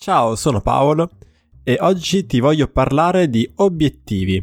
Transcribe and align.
Ciao, 0.00 0.36
sono 0.36 0.60
Paolo 0.60 1.10
e 1.64 1.76
oggi 1.80 2.24
ti 2.24 2.38
voglio 2.38 2.68
parlare 2.68 3.28
di 3.28 3.50
obiettivi, 3.56 4.40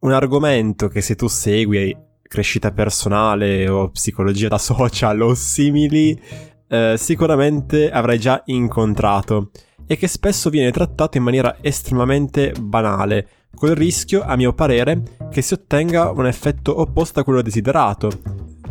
un 0.00 0.10
argomento 0.10 0.88
che 0.88 1.00
se 1.00 1.14
tu 1.14 1.28
segui 1.28 1.96
crescita 2.20 2.72
personale 2.72 3.68
o 3.68 3.90
psicologia 3.90 4.48
da 4.48 4.58
social 4.58 5.20
o 5.20 5.34
simili, 5.34 6.20
eh, 6.66 6.96
sicuramente 6.98 7.88
avrai 7.88 8.18
già 8.18 8.42
incontrato 8.46 9.52
e 9.86 9.96
che 9.96 10.08
spesso 10.08 10.50
viene 10.50 10.72
trattato 10.72 11.18
in 11.18 11.22
maniera 11.22 11.58
estremamente 11.60 12.52
banale, 12.60 13.28
col 13.54 13.76
rischio, 13.76 14.22
a 14.22 14.34
mio 14.34 14.52
parere, 14.54 15.28
che 15.30 15.40
si 15.40 15.54
ottenga 15.54 16.10
un 16.10 16.26
effetto 16.26 16.80
opposto 16.80 17.20
a 17.20 17.24
quello 17.24 17.42
desiderato. 17.42 18.10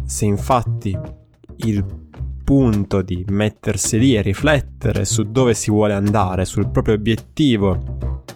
Se 0.06 0.26
infatti 0.26 0.98
il 1.56 2.09
punto 2.50 3.04
di 3.04 3.24
mettersi 3.28 4.00
lì 4.00 4.16
e 4.16 4.24
riflettere 4.24 5.06
su 5.06 5.22
dove 5.22 5.54
si 5.54 5.70
vuole 5.70 5.94
andare, 5.94 6.46
sul 6.46 6.72
proprio 6.72 6.96
obiettivo 6.96 7.78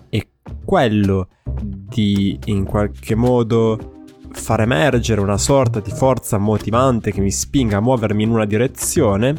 e 0.08 0.28
quello 0.64 1.30
di 1.60 2.38
in 2.46 2.64
qualche 2.64 3.16
modo 3.16 4.04
far 4.30 4.62
emergere 4.62 5.20
una 5.20 5.40
sorta 5.40 5.80
di 5.80 5.90
forza 5.90 6.38
motivante 6.38 7.12
che 7.12 7.22
mi 7.22 7.32
spinga 7.32 7.78
a 7.78 7.82
muovermi 7.82 8.22
in 8.22 8.30
una 8.30 8.46
direzione, 8.46 9.34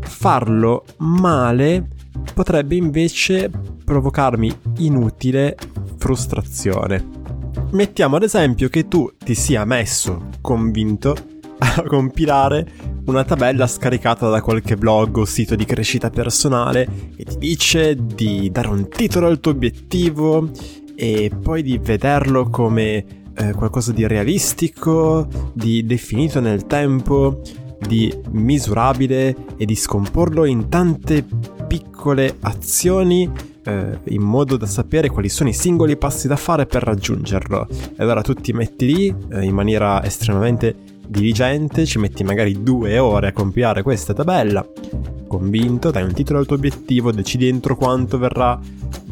farlo 0.00 0.84
male 0.96 1.88
potrebbe 2.34 2.74
invece 2.74 3.48
provocarmi 3.84 4.52
inutile 4.78 5.56
frustrazione. 5.98 7.10
Mettiamo 7.70 8.16
ad 8.16 8.24
esempio 8.24 8.68
che 8.70 8.88
tu 8.88 9.08
ti 9.16 9.36
sia 9.36 9.64
messo 9.64 10.30
convinto 10.40 11.14
a 11.58 11.82
compilare 11.86 12.66
una 13.06 13.24
tabella 13.24 13.66
scaricata 13.66 14.28
da 14.28 14.40
qualche 14.40 14.76
blog 14.76 15.18
o 15.18 15.24
sito 15.24 15.54
di 15.54 15.64
crescita 15.64 16.10
personale 16.10 16.88
che 17.16 17.24
ti 17.24 17.38
dice 17.38 17.96
di 17.96 18.50
dare 18.50 18.68
un 18.68 18.88
titolo 18.88 19.26
al 19.26 19.40
tuo 19.40 19.52
obiettivo 19.52 20.50
e 20.96 21.30
poi 21.40 21.62
di 21.62 21.78
vederlo 21.78 22.48
come 22.48 23.24
eh, 23.36 23.52
qualcosa 23.52 23.92
di 23.92 24.06
realistico, 24.06 25.28
di 25.52 25.84
definito 25.84 26.40
nel 26.40 26.66
tempo, 26.66 27.42
di 27.78 28.12
misurabile 28.30 29.36
e 29.56 29.64
di 29.66 29.74
scomporlo 29.74 30.44
in 30.46 30.68
tante 30.68 31.24
piccole 31.66 32.36
azioni 32.40 33.30
eh, 33.64 33.98
in 34.04 34.22
modo 34.22 34.56
da 34.56 34.66
sapere 34.66 35.10
quali 35.10 35.28
sono 35.28 35.48
i 35.48 35.52
singoli 35.52 35.96
passi 35.96 36.28
da 36.28 36.36
fare 36.36 36.66
per 36.66 36.82
raggiungerlo. 36.82 37.68
E 37.68 38.02
allora 38.02 38.22
tu 38.22 38.32
ti 38.32 38.52
metti 38.52 38.86
lì 38.86 39.14
eh, 39.32 39.44
in 39.44 39.54
maniera 39.54 40.02
estremamente 40.04 40.74
diligente, 41.06 41.86
ci 41.86 41.98
metti 41.98 42.24
magari 42.24 42.62
due 42.62 42.98
ore 42.98 43.28
a 43.28 43.32
compilare 43.32 43.82
questa 43.82 44.14
tabella, 44.14 44.66
convinto, 45.26 45.90
dai 45.90 46.02
un 46.02 46.12
titolo 46.12 46.38
al 46.38 46.46
tuo 46.46 46.56
obiettivo, 46.56 47.12
decidi 47.12 47.48
entro 47.48 47.76
quanto 47.76 48.18
verrà 48.18 48.58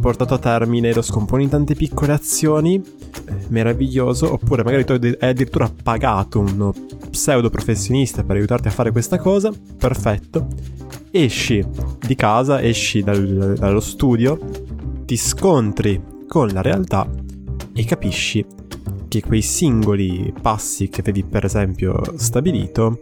portato 0.01 0.35
a 0.35 0.39
termine, 0.39 0.93
lo 0.93 1.03
scomponi 1.03 1.45
in 1.45 1.49
tante 1.49 1.75
piccole 1.75 2.13
azioni, 2.13 2.77
eh, 2.77 3.35
meraviglioso, 3.49 4.33
oppure 4.33 4.63
magari 4.63 4.85
tu 4.85 4.93
hai 4.93 5.17
addirittura 5.21 5.71
pagato 5.83 6.41
uno 6.41 6.73
pseudo 7.11 7.51
professionista 7.51 8.23
per 8.23 8.37
aiutarti 8.37 8.69
a 8.69 8.73
fare 8.73 8.91
questa 8.91 9.19
cosa, 9.19 9.53
perfetto, 9.79 10.47
esci 11.11 11.65
di 12.05 12.15
casa, 12.17 12.61
esci 12.61 13.03
dal, 13.03 13.55
dallo 13.59 13.81
studio, 13.81 14.39
ti 15.05 15.17
scontri 15.17 16.01
con 16.27 16.49
la 16.49 16.61
realtà 16.61 17.09
e 17.73 17.85
capisci 17.85 18.45
che 19.15 19.23
quei 19.23 19.43
singoli 19.43 20.35
passi 20.43 20.89
che 20.89 21.01
avevi 21.01 21.23
per 21.23 21.45
esempio 21.45 22.01
stabilito 22.17 22.99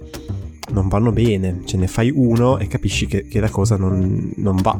non 0.72 0.88
vanno 0.88 1.10
bene, 1.10 1.62
ce 1.64 1.78
ne 1.78 1.86
fai 1.86 2.12
uno 2.14 2.58
e 2.58 2.66
capisci 2.66 3.06
che, 3.06 3.26
che 3.26 3.40
la 3.40 3.48
cosa 3.48 3.76
non, 3.76 4.30
non 4.36 4.56
va. 4.56 4.78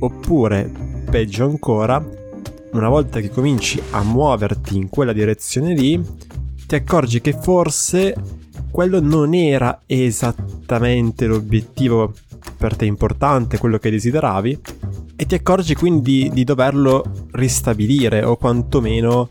Oppure, 0.00 0.70
peggio 1.08 1.44
ancora, 1.44 2.04
una 2.72 2.88
volta 2.88 3.20
che 3.20 3.30
cominci 3.30 3.80
a 3.90 4.02
muoverti 4.02 4.76
in 4.76 4.88
quella 4.88 5.12
direzione 5.12 5.72
lì, 5.72 6.02
ti 6.66 6.74
accorgi 6.74 7.20
che 7.20 7.32
forse 7.32 8.14
quello 8.70 9.00
non 9.00 9.34
era 9.34 9.82
esattamente 9.86 11.26
l'obiettivo 11.26 12.12
per 12.56 12.74
te 12.74 12.86
importante, 12.86 13.58
quello 13.58 13.78
che 13.78 13.90
desideravi, 13.90 14.60
e 15.14 15.26
ti 15.26 15.34
accorgi 15.36 15.74
quindi 15.74 16.28
di 16.32 16.42
doverlo 16.42 17.28
ristabilire 17.32 18.24
o 18.24 18.36
quantomeno 18.36 19.30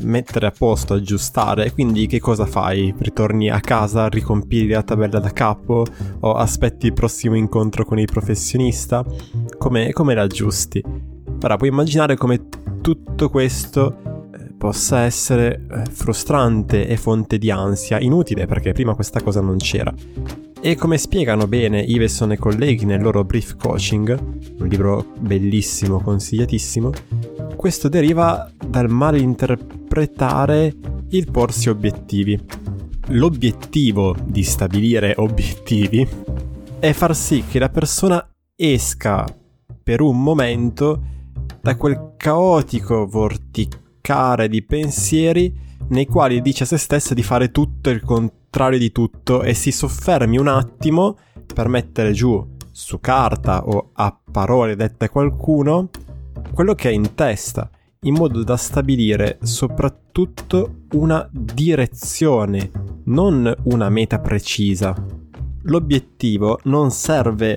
mettere 0.00 0.46
a 0.46 0.52
posto, 0.56 0.94
aggiustare. 0.94 1.72
Quindi 1.72 2.06
che 2.06 2.20
cosa 2.20 2.46
fai? 2.46 2.94
Ritorni 2.96 3.50
a 3.50 3.60
casa, 3.60 4.08
ricompili 4.08 4.68
la 4.68 4.82
tabella 4.82 5.18
da 5.18 5.30
capo 5.30 5.84
o 6.20 6.32
aspetti 6.34 6.86
il 6.86 6.92
prossimo 6.92 7.36
incontro 7.36 7.84
con 7.84 7.98
il 7.98 8.08
professionista? 8.10 9.04
Come, 9.58 9.92
come 9.92 10.14
la 10.14 10.22
aggiusti? 10.22 10.82
Ora 11.42 11.56
puoi 11.56 11.70
immaginare 11.70 12.16
come 12.16 12.48
tutto 12.80 13.28
questo 13.28 13.96
eh, 14.32 14.52
possa 14.56 15.00
essere 15.00 15.66
eh, 15.70 15.84
frustrante 15.90 16.86
e 16.86 16.96
fonte 16.96 17.38
di 17.38 17.50
ansia, 17.50 17.98
inutile 17.98 18.46
perché 18.46 18.72
prima 18.72 18.94
questa 18.94 19.20
cosa 19.20 19.40
non 19.40 19.56
c'era. 19.56 19.92
E 20.64 20.76
come 20.76 20.96
spiegano 20.96 21.48
bene 21.48 21.80
Iveson 21.80 22.30
e 22.30 22.38
colleghi 22.38 22.84
nel 22.84 23.02
loro 23.02 23.24
Brief 23.24 23.56
Coaching, 23.56 24.16
un 24.60 24.68
libro 24.68 25.04
bellissimo, 25.18 26.00
consigliatissimo, 26.00 26.92
questo 27.62 27.88
deriva 27.88 28.50
dal 28.58 28.90
malinterpretare 28.90 30.74
il 31.10 31.30
porsi 31.30 31.68
obiettivi. 31.68 32.36
L'obiettivo 33.10 34.16
di 34.20 34.42
stabilire 34.42 35.14
obiettivi 35.16 36.04
è 36.80 36.92
far 36.92 37.14
sì 37.14 37.44
che 37.48 37.60
la 37.60 37.68
persona 37.68 38.28
esca 38.56 39.24
per 39.80 40.00
un 40.00 40.20
momento 40.20 41.02
da 41.60 41.76
quel 41.76 42.14
caotico 42.16 43.06
vorticare 43.06 44.48
di 44.48 44.64
pensieri 44.64 45.56
nei 45.90 46.06
quali 46.06 46.42
dice 46.42 46.64
a 46.64 46.66
se 46.66 46.78
stessa 46.78 47.14
di 47.14 47.22
fare 47.22 47.52
tutto 47.52 47.90
il 47.90 48.02
contrario 48.02 48.80
di 48.80 48.90
tutto 48.90 49.44
e 49.44 49.54
si 49.54 49.70
soffermi 49.70 50.36
un 50.36 50.48
attimo 50.48 51.16
per 51.54 51.68
mettere 51.68 52.10
giù 52.10 52.44
su 52.72 52.98
carta 52.98 53.64
o 53.64 53.90
a 53.92 54.18
parole 54.32 54.74
dette 54.74 55.04
a 55.04 55.10
qualcuno 55.10 55.90
quello 56.52 56.74
che 56.74 56.90
è 56.90 56.92
in 56.92 57.14
testa 57.14 57.70
in 58.04 58.14
modo 58.14 58.42
da 58.42 58.56
stabilire 58.56 59.38
soprattutto 59.42 60.86
una 60.92 61.26
direzione, 61.30 62.70
non 63.04 63.52
una 63.64 63.88
meta 63.88 64.18
precisa. 64.18 64.94
L'obiettivo 65.62 66.58
non 66.64 66.90
serve 66.90 67.56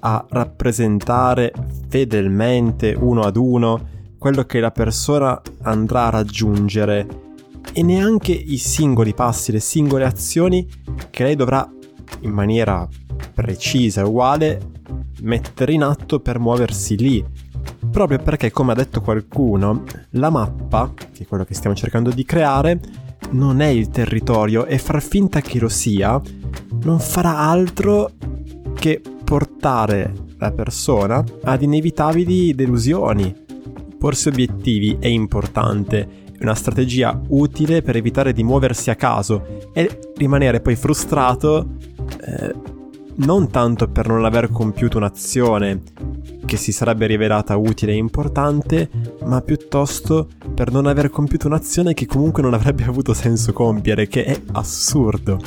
a 0.00 0.24
rappresentare 0.30 1.52
fedelmente 1.88 2.96
uno 2.98 3.20
ad 3.20 3.36
uno 3.36 3.94
quello 4.18 4.44
che 4.44 4.60
la 4.60 4.70
persona 4.70 5.40
andrà 5.62 6.06
a 6.06 6.10
raggiungere 6.10 7.24
e 7.72 7.82
neanche 7.82 8.32
i 8.32 8.56
singoli 8.56 9.12
passi, 9.12 9.52
le 9.52 9.60
singole 9.60 10.04
azioni 10.04 10.66
che 11.10 11.22
lei 11.22 11.36
dovrà 11.36 11.70
in 12.20 12.30
maniera 12.30 12.88
precisa 13.34 14.00
e 14.00 14.04
uguale 14.04 14.70
mettere 15.20 15.72
in 15.72 15.82
atto 15.82 16.20
per 16.20 16.38
muoversi 16.38 16.96
lì 16.96 17.24
proprio 17.90 18.18
perché, 18.18 18.50
come 18.50 18.72
ha 18.72 18.74
detto 18.74 19.00
qualcuno, 19.00 19.84
la 20.10 20.30
mappa, 20.30 20.92
che 20.94 21.22
è 21.22 21.26
quello 21.26 21.44
che 21.44 21.54
stiamo 21.54 21.76
cercando 21.76 22.10
di 22.10 22.24
creare, 22.24 22.80
non 23.30 23.60
è 23.60 23.66
il 23.66 23.88
territorio 23.88 24.66
e 24.66 24.78
far 24.78 25.02
finta 25.02 25.40
che 25.40 25.58
lo 25.58 25.68
sia 25.68 26.20
non 26.82 27.00
farà 27.00 27.38
altro 27.38 28.10
che 28.74 29.00
portare 29.24 30.12
la 30.38 30.52
persona 30.52 31.24
ad 31.42 31.62
inevitabili 31.62 32.54
delusioni. 32.54 33.34
Porsi 33.98 34.28
obiettivi 34.28 34.98
è 35.00 35.08
importante, 35.08 36.24
è 36.38 36.42
una 36.42 36.54
strategia 36.54 37.18
utile 37.28 37.82
per 37.82 37.96
evitare 37.96 38.32
di 38.32 38.44
muoversi 38.44 38.90
a 38.90 38.94
caso 38.94 39.70
e 39.72 40.12
rimanere 40.16 40.60
poi 40.60 40.76
frustrato 40.76 41.76
eh, 42.20 42.54
non 43.16 43.50
tanto 43.50 43.88
per 43.88 44.06
non 44.08 44.24
aver 44.24 44.50
compiuto 44.50 44.98
un'azione 44.98 45.82
che 46.46 46.56
si 46.56 46.72
sarebbe 46.72 47.06
rivelata 47.06 47.56
utile 47.56 47.92
e 47.92 47.96
importante, 47.96 48.88
ma 49.24 49.42
piuttosto 49.42 50.28
per 50.54 50.72
non 50.72 50.86
aver 50.86 51.10
compiuto 51.10 51.48
un'azione 51.48 51.92
che 51.92 52.06
comunque 52.06 52.42
non 52.42 52.54
avrebbe 52.54 52.84
avuto 52.88 53.12
senso 53.12 53.52
compiere, 53.52 54.06
che 54.08 54.24
è 54.24 54.40
assurdo. 54.52 55.38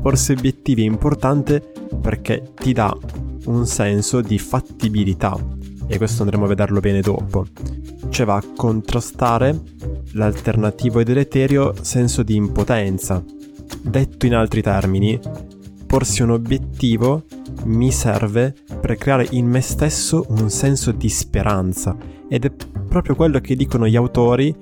Porsi 0.00 0.32
obiettivi 0.32 0.82
è 0.82 0.86
importante 0.86 1.72
perché 2.00 2.52
ti 2.54 2.72
dà 2.72 2.96
un 3.46 3.66
senso 3.66 4.20
di 4.20 4.38
fattibilità 4.38 5.36
e 5.86 5.96
questo 5.96 6.22
andremo 6.22 6.44
a 6.44 6.48
vederlo 6.48 6.80
bene 6.80 7.00
dopo. 7.00 7.46
Cioè 8.10 8.26
va 8.26 8.36
a 8.36 8.44
contrastare 8.54 9.58
l'alternativo 10.12 11.00
e 11.00 11.04
deleterio 11.04 11.74
senso 11.80 12.22
di 12.22 12.36
impotenza. 12.36 13.22
Detto 13.80 14.26
in 14.26 14.34
altri 14.34 14.62
termini, 14.62 15.18
porsi 15.86 16.22
un 16.22 16.30
obiettivo 16.30 17.24
mi 17.64 17.90
serve 17.92 18.54
per 18.80 18.96
creare 18.96 19.26
in 19.30 19.46
me 19.46 19.60
stesso 19.60 20.24
un 20.28 20.50
senso 20.50 20.92
di 20.92 21.08
speranza. 21.08 21.96
Ed 22.28 22.44
è 22.44 22.50
proprio 22.88 23.14
quello 23.14 23.40
che 23.40 23.56
dicono 23.56 23.86
gli 23.86 23.96
autori 23.96 24.54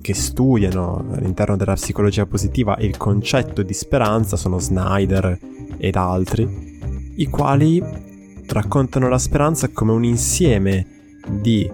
che 0.00 0.14
studiano 0.14 1.04
all'interno 1.14 1.56
della 1.56 1.74
psicologia 1.74 2.26
positiva 2.26 2.76
il 2.78 2.96
concetto 2.96 3.62
di 3.62 3.74
speranza, 3.74 4.36
sono 4.36 4.58
Snyder 4.58 5.38
ed 5.78 5.96
altri, 5.96 6.78
i 7.16 7.26
quali 7.26 7.82
raccontano 8.46 9.08
la 9.08 9.18
speranza 9.18 9.68
come 9.70 9.92
un 9.92 10.04
insieme 10.04 10.86
di 11.28 11.68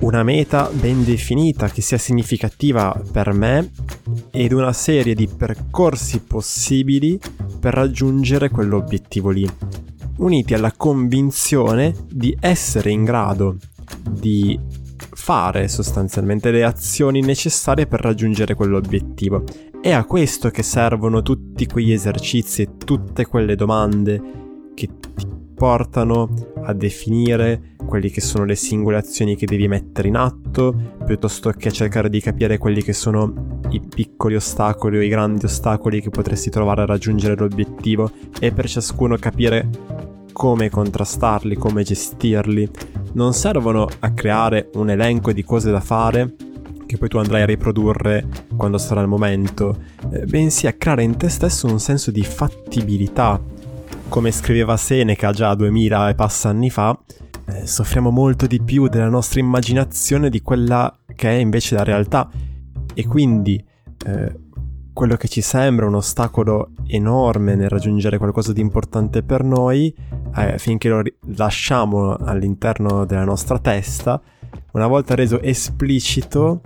una 0.00 0.22
meta 0.22 0.68
ben 0.72 1.04
definita 1.04 1.68
che 1.68 1.82
sia 1.82 1.98
significativa 1.98 3.00
per 3.12 3.32
me 3.32 3.70
ed 4.30 4.52
una 4.52 4.72
serie 4.72 5.14
di 5.14 5.28
percorsi 5.28 6.20
possibili 6.20 7.20
per 7.60 7.74
raggiungere 7.74 8.48
quell'obiettivo 8.48 9.30
lì, 9.30 9.48
uniti 10.20 10.54
alla 10.54 10.72
convinzione 10.72 11.94
di 12.10 12.36
essere 12.40 12.90
in 12.90 13.04
grado 13.04 13.56
di 14.08 14.58
fare 15.12 15.68
sostanzialmente 15.68 16.50
le 16.50 16.64
azioni 16.64 17.20
necessarie 17.20 17.86
per 17.86 18.00
raggiungere 18.00 18.54
quell'obiettivo. 18.54 19.44
È 19.80 19.92
a 19.92 20.04
questo 20.04 20.50
che 20.50 20.62
servono 20.62 21.22
tutti 21.22 21.66
quegli 21.66 21.92
esercizi 21.92 22.62
e 22.62 22.76
tutte 22.76 23.26
quelle 23.26 23.56
domande 23.56 24.22
che 24.74 24.86
ti 24.86 25.26
portano 25.54 26.28
a 26.62 26.72
definire 26.72 27.74
quelli 27.86 28.08
che 28.08 28.20
sono 28.20 28.44
le 28.44 28.54
singole 28.54 28.96
azioni 28.96 29.36
che 29.36 29.46
devi 29.46 29.68
mettere 29.68 30.08
in 30.08 30.16
atto, 30.16 30.74
piuttosto 31.04 31.50
che 31.50 31.70
cercare 31.70 32.08
di 32.08 32.20
capire 32.20 32.56
quelli 32.56 32.82
che 32.82 32.92
sono 32.92 33.58
i 33.70 33.80
piccoli 33.80 34.36
ostacoli 34.36 34.98
o 34.98 35.02
i 35.02 35.08
grandi 35.08 35.44
ostacoli 35.44 36.00
che 36.00 36.08
potresti 36.08 36.50
trovare 36.50 36.82
a 36.82 36.86
raggiungere 36.86 37.36
l'obiettivo 37.36 38.10
e 38.38 38.52
per 38.52 38.68
ciascuno 38.68 39.16
capire 39.16 39.68
come 40.32 40.70
contrastarli, 40.70 41.56
come 41.56 41.82
gestirli. 41.82 42.68
Non 43.12 43.32
servono 43.32 43.88
a 43.98 44.12
creare 44.12 44.70
un 44.74 44.90
elenco 44.90 45.32
di 45.32 45.44
cose 45.44 45.70
da 45.70 45.80
fare 45.80 46.34
che 46.90 46.98
poi 46.98 47.08
tu 47.08 47.18
andrai 47.18 47.42
a 47.42 47.46
riprodurre 47.46 48.26
quando 48.56 48.76
sarà 48.76 49.00
il 49.00 49.06
momento, 49.06 49.76
eh, 50.10 50.26
bensì 50.26 50.66
a 50.66 50.72
creare 50.72 51.04
in 51.04 51.16
te 51.16 51.28
stesso 51.28 51.68
un 51.68 51.78
senso 51.78 52.10
di 52.10 52.24
fattibilità, 52.24 53.40
come 54.08 54.32
scriveva 54.32 54.76
Seneca 54.76 55.30
già 55.30 55.54
2000 55.54 56.08
e 56.08 56.14
passa 56.16 56.48
anni 56.48 56.68
fa, 56.68 56.98
eh, 57.46 57.64
soffriamo 57.64 58.10
molto 58.10 58.48
di 58.48 58.60
più 58.60 58.88
della 58.88 59.08
nostra 59.08 59.38
immaginazione 59.38 60.30
di 60.30 60.42
quella 60.42 60.92
che 61.14 61.30
è 61.30 61.34
invece 61.34 61.76
la 61.76 61.84
realtà. 61.84 62.28
E 62.92 63.06
quindi 63.06 63.64
eh, 64.06 64.34
quello 64.92 65.16
che 65.16 65.28
ci 65.28 65.40
sembra 65.40 65.86
un 65.86 65.94
ostacolo 65.94 66.70
enorme 66.86 67.54
nel 67.54 67.68
raggiungere 67.68 68.18
qualcosa 68.18 68.52
di 68.52 68.60
importante 68.60 69.22
per 69.22 69.44
noi, 69.44 69.94
eh, 70.36 70.58
finché 70.58 70.88
lo 70.88 71.00
ri- 71.00 71.14
lasciamo 71.36 72.14
all'interno 72.16 73.04
della 73.04 73.24
nostra 73.24 73.58
testa, 73.58 74.20
una 74.72 74.86
volta 74.86 75.14
reso 75.14 75.40
esplicito, 75.40 76.60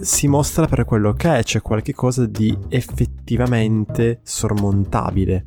si 0.00 0.28
mostra 0.28 0.66
per 0.66 0.84
quello 0.84 1.12
che 1.14 1.38
è, 1.38 1.42
cioè 1.42 1.62
qualcosa 1.62 2.26
di 2.26 2.56
effettivamente 2.68 4.20
sormontabile. 4.22 5.46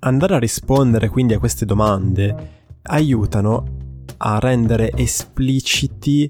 Andare 0.00 0.34
a 0.34 0.38
rispondere 0.38 1.08
quindi 1.08 1.34
a 1.34 1.38
queste 1.38 1.64
domande 1.64 2.54
aiutano 2.82 3.64
a 4.18 4.38
rendere 4.38 4.92
espliciti 4.94 6.28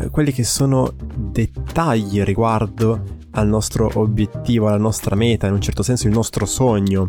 eh, 0.00 0.10
quelli 0.10 0.32
che 0.32 0.44
sono 0.44 0.92
dettagli 0.96 2.22
riguardo 2.22 3.20
al 3.32 3.48
nostro 3.48 3.90
obiettivo, 3.94 4.68
alla 4.68 4.76
nostra 4.76 5.16
meta, 5.16 5.46
in 5.46 5.54
un 5.54 5.60
certo 5.60 5.82
senso 5.82 6.06
il 6.06 6.12
nostro 6.12 6.44
sogno, 6.44 7.08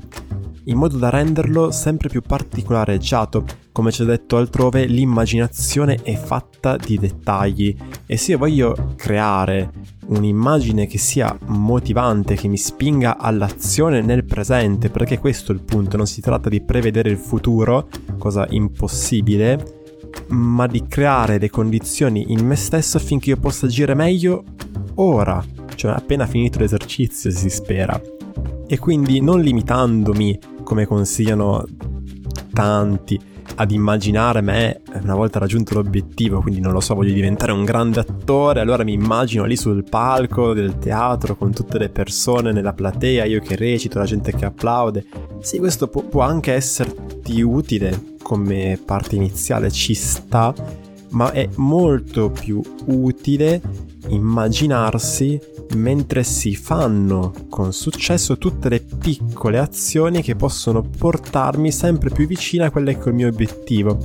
in 0.65 0.77
modo 0.77 0.97
da 0.97 1.09
renderlo 1.09 1.71
sempre 1.71 2.09
più 2.09 2.21
particolareggiato. 2.21 3.45
Come 3.71 3.91
ci 3.91 4.01
ho 4.01 4.06
detto 4.06 4.38
altrove, 4.38 4.85
l'immaginazione 4.85 6.00
è 6.01 6.15
fatta 6.15 6.77
di 6.77 6.97
dettagli 6.97 7.75
e 8.06 8.18
se 8.18 8.31
io 8.31 8.38
voglio 8.38 8.94
creare 8.95 9.71
un'immagine 10.06 10.86
che 10.86 10.97
sia 10.97 11.36
motivante, 11.47 12.36
che 12.36 12.47
mi 12.47 12.57
spinga 12.57 13.18
all'azione 13.18 14.01
nel 14.01 14.25
presente, 14.25 14.89
perché 14.89 15.19
questo 15.19 15.51
è 15.51 15.56
il 15.56 15.62
punto, 15.62 15.97
non 15.97 16.07
si 16.07 16.21
tratta 16.21 16.50
di 16.50 16.62
prevedere 16.62 17.09
il 17.09 17.18
futuro, 17.18 17.89
cosa 18.18 18.45
impossibile, 18.50 19.82
ma 20.29 20.67
di 20.67 20.85
creare 20.87 21.37
le 21.37 21.49
condizioni 21.49 22.31
in 22.31 22.45
me 22.45 22.55
stesso 22.55 22.97
affinché 22.97 23.29
io 23.29 23.37
possa 23.37 23.65
agire 23.65 23.93
meglio 23.93 24.43
ora, 24.95 25.43
cioè 25.75 25.91
appena 25.91 26.25
finito 26.25 26.59
l'esercizio 26.59 27.31
si 27.31 27.49
spera. 27.49 27.99
E 28.67 28.79
quindi 28.79 29.21
non 29.21 29.41
limitandomi, 29.41 30.39
come 30.63 30.85
consigliano 30.85 31.65
tanti, 32.53 33.19
ad 33.55 33.71
immaginare 33.71 34.41
me 34.41 34.81
una 35.01 35.15
volta 35.15 35.39
raggiunto 35.39 35.75
l'obiettivo, 35.75 36.41
quindi 36.41 36.59
non 36.59 36.71
lo 36.71 36.79
so, 36.79 36.95
voglio 36.95 37.13
diventare 37.13 37.51
un 37.51 37.63
grande 37.63 37.99
attore, 37.99 38.61
allora 38.61 38.83
mi 38.83 38.93
immagino 38.93 39.45
lì 39.45 39.55
sul 39.55 39.83
palco 39.83 40.53
del 40.53 40.79
teatro 40.79 41.35
con 41.35 41.53
tutte 41.53 41.77
le 41.77 41.89
persone 41.89 42.51
nella 42.51 42.73
platea, 42.73 43.25
io 43.25 43.41
che 43.41 43.55
recito, 43.55 43.99
la 43.99 44.05
gente 44.05 44.33
che 44.33 44.45
applaude. 44.45 45.05
Sì, 45.39 45.59
questo 45.59 45.87
può, 45.87 46.21
anche 46.21 46.53
esserti 46.53 47.41
utile 47.41 48.12
come 48.23 48.79
parte 48.83 49.15
iniziale, 49.15 49.69
ci 49.69 49.93
sta, 49.93 50.53
ma 51.09 51.31
è 51.31 51.47
molto 51.57 52.31
più 52.31 52.59
utile 52.85 53.61
immaginarsi 54.07 55.39
mentre 55.75 56.23
si 56.23 56.55
fanno 56.55 57.33
con 57.49 57.73
successo 57.73 58.37
tutte 58.37 58.69
le 58.69 58.79
piccole 58.81 59.59
azioni 59.59 60.21
che 60.21 60.35
possono 60.35 60.81
portarmi 60.81 61.71
sempre 61.71 62.09
più 62.09 62.27
vicino 62.27 62.65
a 62.65 62.69
quello 62.69 62.91
che 62.91 63.03
è 63.03 63.07
il 63.07 63.13
mio 63.13 63.27
obiettivo, 63.27 63.97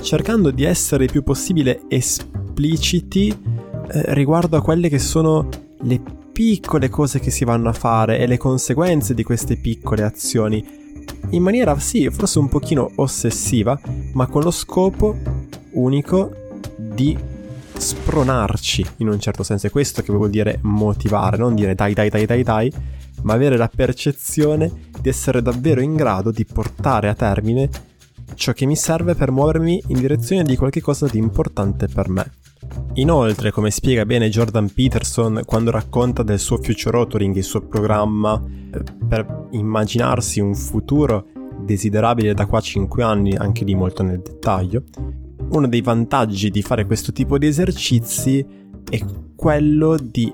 cercando 0.00 0.50
di 0.50 0.64
essere 0.64 1.04
il 1.04 1.10
più 1.10 1.22
possibile 1.22 1.82
espliciti 1.88 3.28
eh, 3.28 4.14
riguardo 4.14 4.56
a 4.56 4.62
quelle 4.62 4.88
che 4.88 4.98
sono 4.98 5.48
le 5.82 6.00
piccole 6.32 6.88
cose 6.88 7.18
che 7.18 7.30
si 7.30 7.44
vanno 7.44 7.68
a 7.68 7.74
fare 7.74 8.18
e 8.18 8.26
le 8.26 8.36
conseguenze 8.36 9.14
di 9.14 9.22
queste 9.22 9.56
piccole 9.56 10.02
azioni, 10.04 10.64
in 11.30 11.42
maniera 11.42 11.78
sì, 11.78 12.08
forse 12.10 12.38
un 12.38 12.48
pochino 12.48 12.90
ossessiva, 12.96 13.78
ma 14.12 14.26
con 14.26 14.42
lo 14.42 14.50
scopo 14.50 15.16
unico 15.72 16.34
di 16.76 17.16
spronarci 17.76 18.86
in 18.98 19.08
un 19.08 19.20
certo 19.20 19.42
senso. 19.42 19.66
È 19.66 19.70
questo 19.70 20.02
che 20.02 20.12
vuol 20.12 20.30
dire 20.30 20.58
motivare, 20.62 21.36
non 21.36 21.54
dire 21.54 21.74
dai 21.74 21.94
dai 21.94 22.08
dai 22.08 22.26
dai 22.26 22.42
dai, 22.42 22.72
ma 23.22 23.34
avere 23.34 23.56
la 23.56 23.70
percezione 23.74 24.90
di 25.00 25.08
essere 25.08 25.42
davvero 25.42 25.80
in 25.80 25.94
grado 25.94 26.30
di 26.30 26.44
portare 26.44 27.08
a 27.08 27.14
termine 27.14 27.68
ciò 28.34 28.52
che 28.52 28.66
mi 28.66 28.76
serve 28.76 29.14
per 29.14 29.30
muovermi 29.30 29.82
in 29.88 29.98
direzione 29.98 30.42
di 30.42 30.56
qualcosa 30.56 31.06
di 31.06 31.18
importante 31.18 31.88
per 31.88 32.08
me. 32.08 32.32
Inoltre, 32.94 33.50
come 33.50 33.70
spiega 33.70 34.04
bene 34.04 34.28
Jordan 34.28 34.70
Peterson 34.72 35.42
quando 35.46 35.70
racconta 35.70 36.22
del 36.22 36.38
suo 36.38 36.58
future 36.58 36.96
authoring, 36.96 37.34
il 37.36 37.44
suo 37.44 37.62
programma 37.62 38.42
eh, 38.72 38.82
per 39.08 39.48
immaginarsi 39.50 40.40
un 40.40 40.54
futuro 40.54 41.26
desiderabile 41.58 42.34
da 42.34 42.46
qua 42.46 42.58
a 42.58 42.62
5 42.62 43.02
anni, 43.02 43.34
anche 43.34 43.64
lì 43.64 43.74
molto 43.74 44.02
nel 44.02 44.20
dettaglio, 44.20 44.82
uno 45.50 45.68
dei 45.68 45.80
vantaggi 45.82 46.50
di 46.50 46.62
fare 46.62 46.86
questo 46.86 47.12
tipo 47.12 47.38
di 47.38 47.46
esercizi 47.46 48.44
è 48.88 49.00
quello 49.34 49.96
di 49.96 50.32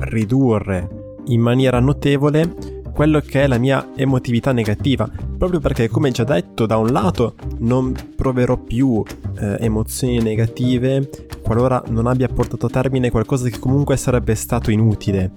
ridurre 0.00 1.20
in 1.26 1.40
maniera 1.40 1.80
notevole 1.80 2.81
quello 3.02 3.18
che 3.18 3.42
è 3.42 3.46
la 3.48 3.58
mia 3.58 3.88
emotività 3.96 4.52
negativa, 4.52 5.10
proprio 5.36 5.58
perché 5.58 5.88
come 5.88 6.12
già 6.12 6.22
detto 6.22 6.66
da 6.66 6.76
un 6.76 6.92
lato 6.92 7.34
non 7.58 7.92
proverò 8.14 8.56
più 8.56 9.02
eh, 9.40 9.56
emozioni 9.58 10.22
negative 10.22 11.10
qualora 11.42 11.82
non 11.88 12.06
abbia 12.06 12.28
portato 12.28 12.66
a 12.66 12.70
termine 12.70 13.10
qualcosa 13.10 13.48
che 13.48 13.58
comunque 13.58 13.96
sarebbe 13.96 14.36
stato 14.36 14.70
inutile 14.70 15.32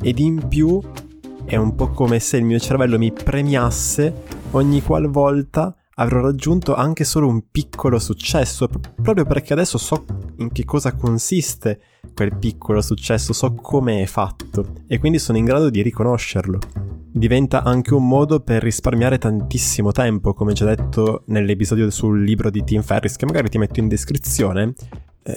ed 0.00 0.20
in 0.20 0.48
più 0.48 0.80
è 1.44 1.56
un 1.56 1.74
po' 1.74 1.90
come 1.90 2.18
se 2.18 2.38
il 2.38 2.44
mio 2.44 2.58
cervello 2.58 2.96
mi 2.96 3.12
premiasse 3.12 4.14
ogni 4.52 4.80
qualvolta 4.80 5.76
avrò 5.96 6.22
raggiunto 6.22 6.74
anche 6.74 7.04
solo 7.04 7.28
un 7.28 7.42
piccolo 7.50 7.98
successo, 7.98 8.68
proprio 9.02 9.26
perché 9.26 9.52
adesso 9.52 9.76
so 9.76 10.06
in 10.38 10.50
che 10.50 10.64
cosa 10.64 10.94
consiste 10.94 11.78
quel 12.14 12.36
piccolo 12.36 12.80
successo, 12.80 13.32
so 13.32 13.52
come 13.54 14.02
è 14.02 14.06
fatto 14.06 14.66
e 14.86 14.98
quindi 14.98 15.18
sono 15.18 15.36
in 15.36 15.44
grado 15.44 15.68
di 15.68 15.82
riconoscerlo. 15.82 16.58
Diventa 17.14 17.62
anche 17.62 17.92
un 17.92 18.08
modo 18.08 18.40
per 18.40 18.62
risparmiare 18.62 19.18
tantissimo 19.18 19.92
tempo, 19.92 20.32
come 20.32 20.54
già 20.54 20.64
detto 20.64 21.24
nell'episodio 21.26 21.90
sul 21.90 22.24
libro 22.24 22.48
di 22.48 22.64
Tim 22.64 22.80
Ferris, 22.80 23.16
che 23.16 23.26
magari 23.26 23.50
ti 23.50 23.58
metto 23.58 23.80
in 23.80 23.88
descrizione, 23.88 24.72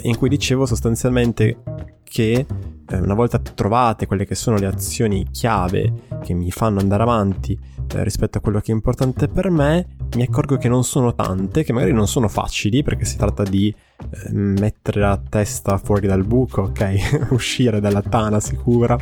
in 0.01 0.17
cui 0.17 0.29
dicevo 0.29 0.65
sostanzialmente 0.65 1.57
che 2.03 2.45
eh, 2.87 2.97
una 2.97 3.13
volta 3.13 3.39
trovate 3.39 4.05
quelle 4.05 4.25
che 4.25 4.35
sono 4.35 4.57
le 4.57 4.67
azioni 4.67 5.27
chiave 5.31 5.91
che 6.23 6.33
mi 6.33 6.51
fanno 6.51 6.79
andare 6.79 7.03
avanti 7.03 7.59
eh, 7.93 8.03
rispetto 8.03 8.37
a 8.37 8.41
quello 8.41 8.59
che 8.59 8.71
è 8.71 8.75
importante 8.75 9.27
per 9.27 9.49
me, 9.49 9.85
mi 10.15 10.23
accorgo 10.23 10.57
che 10.57 10.69
non 10.69 10.83
sono 10.83 11.13
tante, 11.13 11.63
che 11.63 11.73
magari 11.73 11.93
non 11.93 12.07
sono 12.07 12.27
facili, 12.27 12.83
perché 12.83 13.05
si 13.05 13.17
tratta 13.17 13.43
di 13.43 13.73
eh, 13.97 14.31
mettere 14.31 15.01
la 15.01 15.21
testa 15.29 15.77
fuori 15.77 16.07
dal 16.07 16.23
buco, 16.23 16.63
ok? 16.63 17.27
Uscire 17.31 17.79
dalla 17.79 18.01
tana 18.01 18.39
sicura 18.39 18.97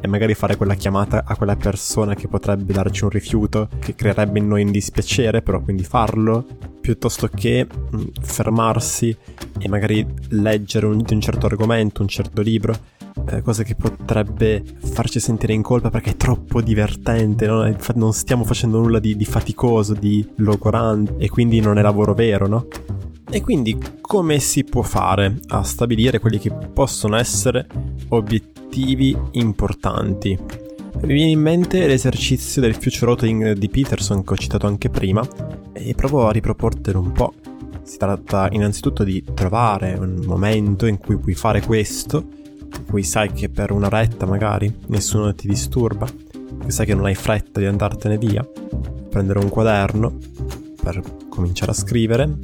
e 0.00 0.06
magari 0.06 0.34
fare 0.34 0.56
quella 0.56 0.74
chiamata 0.74 1.24
a 1.26 1.36
quella 1.36 1.56
persona 1.56 2.14
che 2.14 2.28
potrebbe 2.28 2.72
darci 2.72 3.04
un 3.04 3.10
rifiuto, 3.10 3.68
che 3.78 3.94
creerebbe 3.94 4.38
in 4.38 4.48
noi 4.48 4.62
un 4.62 4.70
dispiacere, 4.70 5.42
però 5.42 5.60
quindi 5.60 5.84
farlo, 5.84 6.46
piuttosto 6.80 7.28
che 7.28 7.66
mh, 7.66 7.96
mm, 7.96 8.04
fermarsi 8.20 9.16
e 9.58 9.68
magari 9.68 10.06
leggere 10.30 10.86
un, 10.86 11.04
un 11.08 11.20
certo 11.20 11.46
argomento, 11.46 12.02
un 12.02 12.08
certo 12.08 12.42
libro 12.42 12.74
eh, 13.26 13.42
cosa 13.42 13.62
che 13.62 13.76
potrebbe 13.76 14.62
farci 14.76 15.20
sentire 15.20 15.52
in 15.52 15.62
colpa 15.62 15.88
perché 15.88 16.10
è 16.10 16.16
troppo 16.16 16.60
divertente, 16.60 17.46
no? 17.46 17.64
non 17.94 18.12
stiamo 18.12 18.44
facendo 18.44 18.80
nulla 18.80 18.98
di, 18.98 19.16
di 19.16 19.24
faticoso, 19.24 19.94
di 19.94 20.26
logorante 20.36 21.14
e 21.18 21.28
quindi 21.28 21.60
non 21.60 21.78
è 21.78 21.82
lavoro 21.82 22.12
vero, 22.14 22.48
no? 22.48 22.66
E 23.30 23.40
quindi 23.40 23.78
come 24.00 24.38
si 24.38 24.64
può 24.64 24.82
fare 24.82 25.40
a 25.48 25.62
stabilire 25.62 26.18
quelli 26.18 26.38
che 26.38 26.50
possono 26.50 27.16
essere 27.16 27.66
obiettivi 28.08 29.16
importanti? 29.32 30.38
Mi 31.02 31.12
viene 31.12 31.30
in 31.30 31.40
mente 31.40 31.86
l'esercizio 31.86 32.60
del 32.60 32.74
future 32.74 33.06
routing 33.06 33.52
di 33.52 33.68
Peterson 33.68 34.22
che 34.22 34.32
ho 34.34 34.36
citato 34.36 34.66
anche 34.66 34.90
prima 34.90 35.26
e 35.72 35.94
provo 35.94 36.26
a 36.26 36.32
riproportelo 36.32 37.00
un 37.00 37.12
po'. 37.12 37.32
Si 37.84 37.98
tratta 37.98 38.48
innanzitutto 38.50 39.04
di 39.04 39.22
trovare 39.34 39.92
un 39.92 40.22
momento 40.24 40.86
in 40.86 40.98
cui 40.98 41.16
puoi 41.18 41.34
fare 41.34 41.60
questo, 41.60 42.24
in 42.76 42.84
cui 42.86 43.02
sai 43.02 43.32
che 43.32 43.48
per 43.48 43.70
un'oretta 43.70 44.26
magari 44.26 44.74
nessuno 44.86 45.34
ti 45.34 45.46
disturba, 45.46 46.06
che 46.06 46.70
sai 46.70 46.86
che 46.86 46.94
non 46.94 47.04
hai 47.04 47.14
fretta 47.14 47.60
di 47.60 47.66
andartene 47.66 48.18
via, 48.18 48.46
prendere 49.10 49.38
un 49.38 49.48
quaderno 49.48 50.18
per 50.82 51.02
cominciare 51.28 51.72
a 51.72 51.74
scrivere 51.74 52.38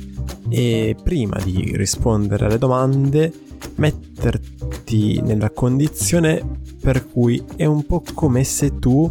e 0.48 0.94
prima 1.02 1.38
di 1.42 1.72
rispondere 1.74 2.44
alle 2.46 2.58
domande 2.58 3.32
metterti 3.76 5.20
nella 5.22 5.50
condizione 5.50 6.42
per 6.80 7.06
cui 7.06 7.42
è 7.56 7.64
un 7.64 7.84
po' 7.86 8.02
come 8.14 8.44
se 8.44 8.78
tu 8.78 9.10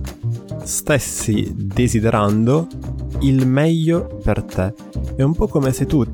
stessi 0.63 1.54
desiderando 1.56 2.68
il 3.22 3.48
meglio 3.48 4.20
per 4.24 4.44
te. 4.44 4.74
È 5.16 5.22
un 5.22 5.34
po' 5.34 5.48
come 5.48 5.72
se 5.72 5.86
tu 5.86 6.06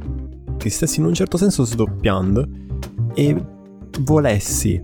ti 0.58 0.70
stessi 0.70 1.00
in 1.00 1.06
un 1.06 1.14
certo 1.14 1.38
senso 1.38 1.64
sdoppiando 1.64 2.48
e 3.14 3.36
volessi 4.00 4.84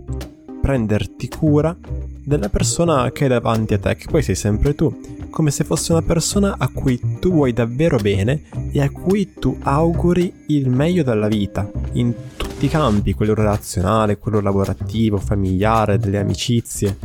prenderti 0.61 1.27
cura 1.27 1.75
della 2.23 2.49
persona 2.49 3.11
che 3.11 3.25
è 3.25 3.27
davanti 3.27 3.73
a 3.73 3.79
te, 3.79 3.95
che 3.95 4.05
poi 4.09 4.21
sei 4.21 4.35
sempre 4.35 4.75
tu, 4.75 4.95
come 5.29 5.49
se 5.49 5.63
fosse 5.63 5.91
una 5.91 6.03
persona 6.03 6.55
a 6.57 6.69
cui 6.69 6.99
tu 7.19 7.31
vuoi 7.31 7.51
davvero 7.51 7.97
bene 7.97 8.43
e 8.71 8.81
a 8.81 8.89
cui 8.89 9.33
tu 9.33 9.57
auguri 9.61 10.31
il 10.47 10.69
meglio 10.69 11.03
della 11.03 11.27
vita, 11.27 11.69
in 11.93 12.13
tutti 12.37 12.65
i 12.65 12.69
campi, 12.69 13.13
quello 13.13 13.33
relazionale, 13.33 14.17
quello 14.17 14.39
lavorativo, 14.39 15.17
familiare, 15.17 15.97
delle 15.97 16.19
amicizie, 16.19 16.97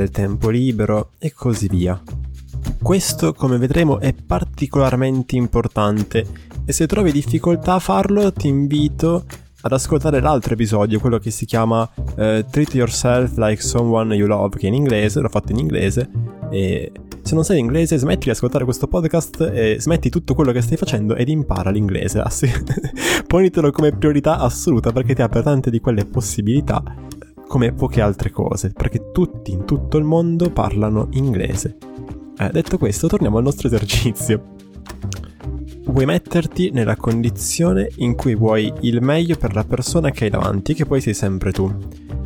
del 0.00 0.10
tempo 0.10 0.50
libero 0.50 1.10
e 1.18 1.32
così 1.32 1.68
via. 1.68 2.00
Questo, 2.82 3.32
come 3.32 3.58
vedremo, 3.58 3.98
è 3.98 4.12
particolarmente 4.12 5.36
importante 5.36 6.26
e 6.64 6.72
se 6.72 6.86
trovi 6.86 7.12
difficoltà 7.12 7.74
a 7.74 7.78
farlo 7.78 8.32
ti 8.32 8.48
invito 8.48 9.24
ad 9.62 9.72
ascoltare 9.72 10.20
l'altro 10.20 10.54
episodio, 10.54 11.00
quello 11.00 11.18
che 11.18 11.30
si 11.30 11.44
chiama 11.44 11.82
uh, 11.82 12.14
Treat 12.14 12.74
Yourself 12.74 13.36
Like 13.36 13.62
Someone 13.62 14.14
You 14.14 14.28
Love, 14.28 14.58
che 14.58 14.66
in 14.66 14.74
inglese, 14.74 15.20
l'ho 15.20 15.28
fatto 15.28 15.52
in 15.52 15.58
inglese, 15.58 16.08
e 16.50 16.92
se 17.22 17.34
non 17.34 17.42
sai 17.42 17.58
inglese 17.58 17.96
smetti 17.96 18.26
di 18.26 18.30
ascoltare 18.30 18.62
questo 18.62 18.86
podcast 18.86 19.50
e 19.52 19.78
smetti 19.80 20.10
tutto 20.10 20.34
quello 20.34 20.52
che 20.52 20.60
stai 20.60 20.76
facendo 20.76 21.16
ed 21.16 21.28
impara 21.28 21.70
l'inglese. 21.70 22.22
Ponitelo 23.26 23.72
come 23.72 23.90
priorità 23.90 24.38
assoluta 24.38 24.92
perché 24.92 25.14
ti 25.14 25.22
apre 25.22 25.42
tante 25.42 25.70
di 25.70 25.80
quelle 25.80 26.04
possibilità 26.04 26.82
come 27.46 27.72
poche 27.72 28.00
altre 28.00 28.30
cose, 28.30 28.70
perché 28.70 29.10
tutti 29.12 29.52
in 29.52 29.64
tutto 29.64 29.98
il 29.98 30.04
mondo 30.04 30.50
parlano 30.50 31.08
inglese. 31.12 31.76
Eh, 32.38 32.50
detto 32.52 32.78
questo, 32.78 33.06
torniamo 33.08 33.38
al 33.38 33.44
nostro 33.44 33.68
esercizio 33.68 34.54
vuoi 35.86 36.04
metterti 36.04 36.70
nella 36.70 36.96
condizione 36.96 37.88
in 37.96 38.14
cui 38.16 38.34
vuoi 38.34 38.72
il 38.80 39.02
meglio 39.02 39.36
per 39.36 39.54
la 39.54 39.64
persona 39.64 40.10
che 40.10 40.24
hai 40.24 40.30
davanti, 40.30 40.74
che 40.74 40.84
poi 40.84 41.00
sei 41.00 41.14
sempre 41.14 41.52
tu. 41.52 41.72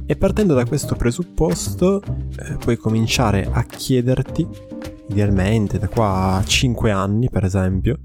E 0.07 0.17
partendo 0.17 0.55
da 0.55 0.65
questo 0.65 0.97
presupposto, 0.97 2.03
eh, 2.03 2.57
puoi 2.59 2.77
cominciare 2.77 3.49
a 3.51 3.63
chiederti, 3.65 4.47
idealmente 5.09 5.79
da 5.79 5.89
qua 5.89 6.37
a 6.37 6.45
5 6.45 6.91
anni 6.91 7.29
per 7.31 7.45
esempio, 7.45 7.99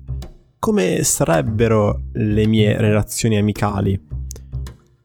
come 0.60 1.04
sarebbero 1.04 2.04
le 2.14 2.48
mie 2.48 2.78
relazioni 2.78 3.38
amicali, 3.38 4.00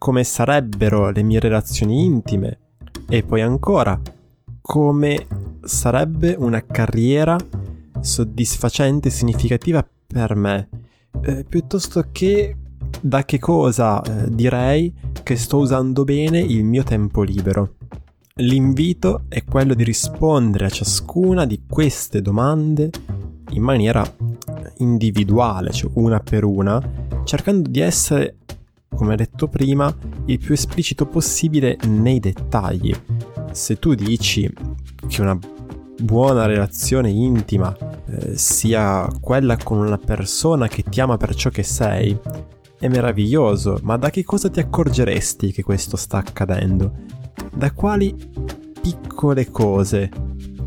come 0.01 0.25
sarebbero 0.25 1.11
le 1.11 1.23
mie 1.23 1.41
relazioni 1.41 2.07
intime 2.07 2.59
e 3.07 3.23
poi 3.23 3.43
ancora 3.43 4.01
come 4.63 5.27
sarebbe 5.61 6.35
una 6.39 6.65
carriera 6.65 7.37
soddisfacente 8.01 9.09
e 9.09 9.11
significativa 9.11 9.87
per 10.07 10.35
me, 10.37 10.69
eh, 11.21 11.45
piuttosto 11.47 12.07
che 12.13 12.57
da 12.99 13.27
che 13.27 13.39
cosa 13.39 14.01
eh, 14.01 14.35
direi 14.35 14.91
che 15.23 15.37
sto 15.37 15.59
usando 15.59 16.05
bene 16.05 16.39
il 16.39 16.65
mio 16.65 16.83
tempo 16.83 17.21
libero. 17.21 17.75
L'invito 18.37 19.25
è 19.29 19.45
quello 19.45 19.75
di 19.75 19.85
rispondere 19.85 20.65
a 20.65 20.71
ciascuna 20.71 21.45
di 21.45 21.65
queste 21.69 22.23
domande 22.23 22.89
in 23.51 23.63
maniera 23.63 24.03
individuale, 24.79 25.73
cioè 25.73 25.91
una 25.95 26.21
per 26.21 26.45
una, 26.45 26.83
cercando 27.25 27.69
di 27.69 27.81
essere, 27.81 28.37
come 28.95 29.17
detto 29.17 29.49
prima, 29.49 29.95
il 30.27 30.39
più 30.39 30.53
esplicito 30.55 31.07
possibile 31.07 31.79
nei 31.87 32.21
dettagli. 32.21 32.95
Se 33.53 33.79
tu 33.79 33.95
dici 33.95 34.53
che 35.07 35.21
una 35.21 35.39
buona 36.01 36.47
relazione 36.47 37.11
intima 37.11 37.77
eh, 38.07 38.37
sia 38.37 39.09
quella 39.21 39.57
con 39.57 39.79
una 39.79 39.99
persona 39.99 40.69
che 40.69 40.83
ti 40.83 41.01
ama 41.01 41.17
per 41.17 41.35
ciò 41.35 41.51
che 41.51 41.63
sei, 41.63 42.19
è 42.79 42.89
meraviglioso, 42.89 43.79
ma 43.83 43.97
da 43.97 44.11
che 44.11 44.25
cosa 44.25 44.49
ti 44.49 44.61
accorgeresti 44.61 45.53
che 45.53 45.63
questo 45.63 45.97
sta 45.97 46.19
accadendo? 46.19 46.93
Da 47.53 47.73
quali 47.73 48.15
piccole 48.81 49.51
cose 49.51 50.11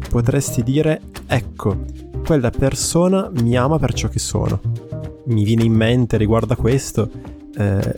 potresti 0.10 0.64
dire, 0.64 1.02
ecco, 1.26 1.86
quella 2.24 2.52
persona 2.52 3.30
mi 3.42 3.58
ama 3.58 3.80
per 3.80 3.94
ciò 3.94 4.08
che 4.08 4.20
sono? 4.20 4.62
Mi 5.26 5.44
viene 5.44 5.64
in 5.64 5.74
mente 5.74 6.18
riguardo 6.18 6.54
a 6.54 6.58
questo 6.58 7.10
eh, 7.56 7.96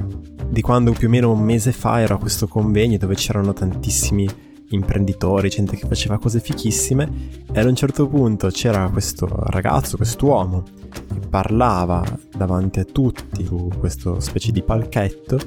di 0.47 0.61
quando 0.61 0.91
più 0.91 1.07
o 1.07 1.11
meno 1.11 1.31
un 1.31 1.41
mese 1.41 1.71
fa 1.71 1.99
ero 1.99 2.15
a 2.15 2.19
questo 2.19 2.47
convegno 2.47 2.97
dove 2.97 3.15
c'erano 3.15 3.53
tantissimi 3.53 4.27
imprenditori, 4.69 5.49
gente 5.49 5.75
che 5.75 5.87
faceva 5.87 6.17
cose 6.17 6.39
fichissime 6.39 7.43
e 7.51 7.59
ad 7.59 7.67
un 7.67 7.75
certo 7.75 8.07
punto 8.07 8.47
c'era 8.49 8.89
questo 8.89 9.27
ragazzo, 9.29 9.97
quest'uomo 9.97 10.63
che 10.89 11.19
parlava 11.29 12.03
davanti 12.35 12.79
a 12.79 12.85
tutti 12.85 13.45
su 13.45 13.69
questo 13.77 14.19
specie 14.19 14.51
di 14.51 14.63
palchetto 14.63 15.37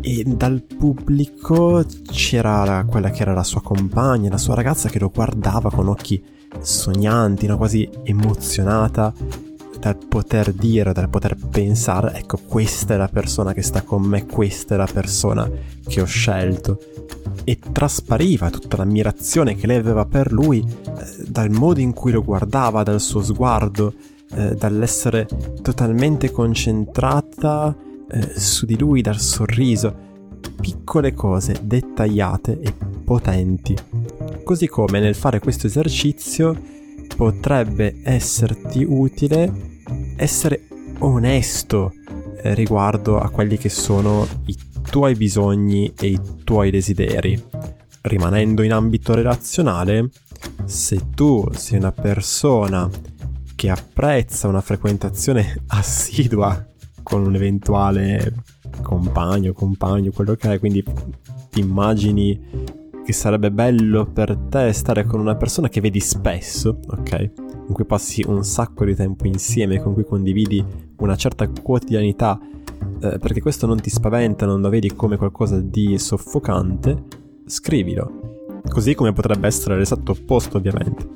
e 0.00 0.24
dal 0.24 0.62
pubblico 0.62 1.84
c'era 2.10 2.64
la, 2.64 2.84
quella 2.84 3.10
che 3.10 3.22
era 3.22 3.32
la 3.32 3.44
sua 3.44 3.62
compagna, 3.62 4.30
la 4.30 4.38
sua 4.38 4.54
ragazza 4.54 4.88
che 4.88 4.98
lo 4.98 5.10
guardava 5.10 5.70
con 5.70 5.88
occhi 5.88 6.22
sognanti, 6.60 7.46
no? 7.46 7.56
quasi 7.56 7.88
emozionata 8.04 9.12
dal 9.78 9.96
poter 9.96 10.52
dire, 10.52 10.92
dal 10.92 11.08
poter 11.08 11.36
pensare, 11.36 12.14
ecco 12.14 12.38
questa 12.46 12.94
è 12.94 12.96
la 12.96 13.08
persona 13.08 13.52
che 13.52 13.62
sta 13.62 13.82
con 13.82 14.02
me, 14.02 14.26
questa 14.26 14.74
è 14.74 14.78
la 14.78 14.88
persona 14.90 15.50
che 15.86 16.00
ho 16.00 16.06
scelto 16.06 16.78
e 17.44 17.58
traspariva 17.72 18.50
tutta 18.50 18.76
l'ammirazione 18.76 19.54
che 19.54 19.66
lei 19.66 19.78
aveva 19.78 20.04
per 20.04 20.32
lui 20.32 20.60
eh, 20.60 21.24
dal 21.26 21.50
modo 21.50 21.80
in 21.80 21.92
cui 21.92 22.12
lo 22.12 22.22
guardava, 22.22 22.82
dal 22.82 23.00
suo 23.00 23.22
sguardo, 23.22 23.94
eh, 24.32 24.54
dall'essere 24.54 25.26
totalmente 25.62 26.30
concentrata 26.30 27.74
eh, 28.10 28.38
su 28.38 28.66
di 28.66 28.76
lui, 28.78 29.00
dal 29.00 29.18
sorriso. 29.18 30.06
Piccole 30.60 31.14
cose 31.14 31.58
dettagliate 31.62 32.60
e 32.60 32.72
potenti. 33.04 33.76
Così 34.44 34.66
come 34.66 35.00
nel 35.00 35.14
fare 35.14 35.40
questo 35.40 35.66
esercizio 35.66 36.56
potrebbe 37.16 38.00
esserti 38.02 38.84
utile 38.86 39.76
essere 40.16 40.66
onesto 41.00 41.92
eh, 42.42 42.54
riguardo 42.54 43.18
a 43.18 43.30
quelli 43.30 43.56
che 43.56 43.68
sono 43.68 44.26
i 44.46 44.56
tuoi 44.90 45.14
bisogni 45.14 45.92
e 45.98 46.06
i 46.08 46.20
tuoi 46.44 46.70
desideri. 46.70 47.40
Rimanendo 48.00 48.62
in 48.62 48.72
ambito 48.72 49.14
relazionale, 49.14 50.10
se 50.64 51.10
tu 51.14 51.46
sei 51.52 51.78
una 51.78 51.92
persona 51.92 52.88
che 53.54 53.70
apprezza 53.70 54.48
una 54.48 54.60
frequentazione 54.60 55.62
assidua 55.68 56.66
con 57.02 57.26
un 57.26 57.34
eventuale 57.34 58.34
compagno, 58.82 59.52
compagno, 59.52 60.10
quello 60.12 60.34
che 60.34 60.52
è, 60.52 60.58
quindi 60.58 60.84
ti 61.50 61.60
immagini 61.60 62.76
che 63.08 63.14
sarebbe 63.14 63.50
bello 63.50 64.04
per 64.04 64.36
te 64.36 64.70
stare 64.74 65.04
con 65.04 65.18
una 65.18 65.34
persona 65.34 65.70
che 65.70 65.80
vedi 65.80 65.98
spesso, 65.98 66.80
ok? 66.88 67.30
In 67.68 67.72
cui 67.72 67.86
passi 67.86 68.22
un 68.26 68.44
sacco 68.44 68.84
di 68.84 68.94
tempo 68.94 69.26
insieme, 69.26 69.80
con 69.80 69.94
cui 69.94 70.04
condividi 70.04 70.62
una 70.96 71.16
certa 71.16 71.48
quotidianità 71.48 72.38
eh, 73.00 73.18
perché 73.18 73.40
questo 73.40 73.66
non 73.66 73.80
ti 73.80 73.88
spaventa, 73.88 74.44
non 74.44 74.60
lo 74.60 74.68
vedi 74.68 74.94
come 74.94 75.16
qualcosa 75.16 75.58
di 75.58 75.98
soffocante, 75.98 77.04
scrivilo. 77.46 78.60
Così 78.68 78.94
come 78.94 79.14
potrebbe 79.14 79.46
essere 79.46 79.78
l'esatto 79.78 80.12
opposto, 80.12 80.58
ovviamente. 80.58 81.08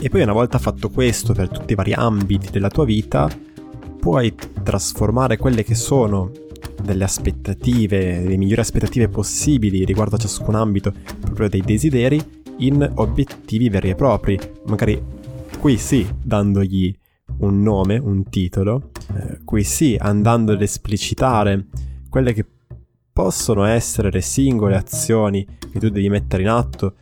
E 0.00 0.08
poi 0.08 0.22
una 0.22 0.32
volta 0.32 0.60
fatto 0.60 0.88
questo 0.88 1.32
per 1.32 1.48
tutti 1.48 1.72
i 1.72 1.74
vari 1.74 1.94
ambiti 1.94 2.50
della 2.52 2.70
tua 2.70 2.84
vita, 2.84 3.28
puoi 3.98 4.32
trasformare 4.62 5.36
quelle 5.36 5.64
che 5.64 5.74
sono 5.74 6.30
delle 6.82 7.04
aspettative, 7.04 8.20
le 8.20 8.36
migliori 8.36 8.60
aspettative 8.60 9.08
possibili 9.08 9.84
riguardo 9.84 10.16
a 10.16 10.18
ciascun 10.18 10.54
ambito, 10.54 10.92
proprio 11.20 11.48
dei 11.48 11.62
desideri, 11.62 12.20
in 12.58 12.90
obiettivi 12.96 13.68
veri 13.68 13.90
e 13.90 13.94
propri. 13.94 14.38
Magari 14.66 15.00
qui 15.58 15.76
sì, 15.76 16.06
dandogli 16.22 16.94
un 17.38 17.62
nome, 17.62 17.96
un 17.96 18.28
titolo, 18.28 18.90
eh, 19.14 19.38
qui 19.44 19.62
sì, 19.62 19.96
andando 19.98 20.52
ad 20.52 20.62
esplicitare 20.62 21.66
quelle 22.08 22.32
che 22.32 22.44
possono 23.12 23.64
essere 23.64 24.10
le 24.10 24.20
singole 24.20 24.76
azioni 24.76 25.46
che 25.72 25.78
tu 25.78 25.88
devi 25.88 26.08
mettere 26.08 26.42
in 26.42 26.48
atto 26.48 26.94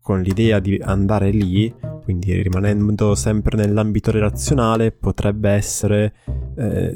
con 0.00 0.20
l'idea 0.22 0.60
di 0.60 0.80
andare 0.80 1.30
lì, 1.30 1.72
quindi 2.04 2.40
rimanendo 2.40 3.16
sempre 3.16 3.56
nell'ambito 3.56 4.12
relazionale, 4.12 4.92
potrebbe 4.92 5.50
essere 5.50 6.14
eh, 6.56 6.94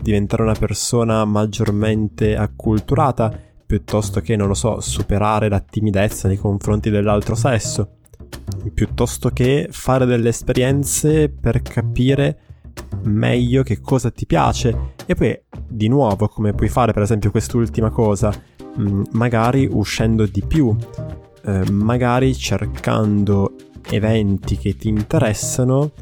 diventare 0.00 0.42
una 0.42 0.54
persona 0.54 1.24
maggiormente 1.24 2.36
acculturata 2.36 3.32
piuttosto 3.66 4.20
che, 4.20 4.36
non 4.36 4.48
lo 4.48 4.54
so, 4.54 4.80
superare 4.80 5.48
la 5.48 5.60
timidezza 5.60 6.28
nei 6.28 6.36
confronti 6.36 6.90
dell'altro 6.90 7.34
sesso, 7.34 7.96
piuttosto 8.72 9.30
che 9.30 9.68
fare 9.70 10.06
delle 10.06 10.28
esperienze 10.28 11.28
per 11.28 11.62
capire 11.62 12.38
meglio 13.02 13.62
che 13.62 13.80
cosa 13.80 14.10
ti 14.10 14.26
piace. 14.26 14.92
E 15.06 15.14
poi 15.14 15.38
di 15.66 15.88
nuovo 15.88 16.28
come 16.28 16.52
puoi 16.52 16.68
fare 16.68 16.92
per 16.92 17.02
esempio 17.02 17.30
quest'ultima 17.30 17.90
cosa 17.90 18.32
mm, 18.78 19.02
magari 19.12 19.68
uscendo 19.70 20.26
di 20.26 20.42
più 20.46 20.76
eh, 21.46 21.70
magari 21.70 22.34
cercando 22.34 23.54
eventi 23.90 24.56
che 24.56 24.76
ti 24.76 24.88
interessano 24.88 25.92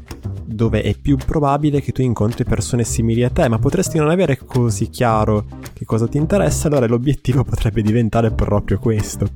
dove 0.45 0.81
è 0.81 0.95
più 0.95 1.17
probabile 1.17 1.81
che 1.81 1.91
tu 1.91 2.01
incontri 2.01 2.43
persone 2.43 2.83
simili 2.83 3.23
a 3.23 3.29
te, 3.29 3.47
ma 3.47 3.59
potresti 3.59 3.97
non 3.97 4.09
avere 4.09 4.37
così 4.37 4.89
chiaro 4.89 5.45
che 5.73 5.85
cosa 5.85 6.07
ti 6.07 6.17
interessa, 6.17 6.67
allora 6.67 6.85
l'obiettivo 6.87 7.43
potrebbe 7.45 7.81
diventare 7.81 8.31
proprio 8.31 8.79
questo. 8.79 9.27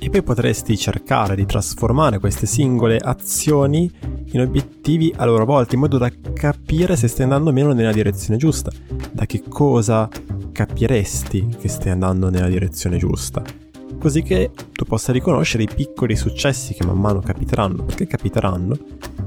E 0.00 0.10
poi 0.10 0.22
potresti 0.22 0.76
cercare 0.76 1.34
di 1.34 1.44
trasformare 1.44 2.18
queste 2.18 2.46
singole 2.46 2.98
azioni 2.98 3.90
in 4.30 4.40
obiettivi 4.40 5.12
a 5.16 5.24
loro 5.24 5.44
volta, 5.44 5.74
in 5.74 5.80
modo 5.80 5.98
da 5.98 6.10
capire 6.32 6.96
se 6.96 7.08
stai 7.08 7.24
andando 7.24 7.50
o 7.50 7.52
meno 7.52 7.72
nella 7.72 7.92
direzione 7.92 8.38
giusta, 8.38 8.70
da 9.10 9.26
che 9.26 9.42
cosa 9.48 10.08
capiresti 10.52 11.56
che 11.58 11.68
stai 11.68 11.90
andando 11.90 12.30
nella 12.30 12.48
direzione 12.48 12.96
giusta 12.96 13.67
così 13.98 14.22
che 14.22 14.50
tu 14.72 14.84
possa 14.84 15.12
riconoscere 15.12 15.64
i 15.64 15.68
piccoli 15.72 16.16
successi 16.16 16.74
che 16.74 16.86
man 16.86 16.98
mano 16.98 17.20
capiteranno, 17.20 17.84
perché 17.84 18.06
capiteranno, 18.06 18.76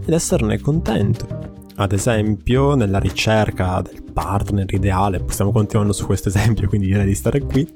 ed 0.06 0.14
esserne 0.14 0.60
contento. 0.60 1.60
Ad 1.76 1.92
esempio, 1.92 2.76
nella 2.76 3.00
ricerca 3.00 3.82
del 3.82 4.04
partner 4.12 4.72
ideale, 4.74 5.24
stiamo 5.28 5.52
continuando 5.52 5.94
su 5.94 6.06
questo 6.06 6.30
esempio, 6.30 6.68
quindi 6.68 6.88
direi 6.88 7.06
di 7.06 7.16
stare 7.16 7.40
qui, 7.42 7.68